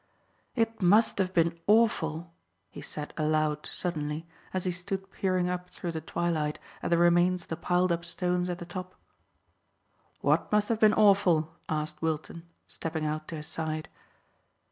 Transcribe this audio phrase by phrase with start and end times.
[0.55, 2.33] "It must have been awful,"
[2.71, 7.43] he said aloud suddenly, as he stood peering up through the twilight at the remains
[7.43, 8.95] of the piled up stones at the top.
[10.21, 13.89] "What must have been awful?" asked Wilton, stepping out to his side.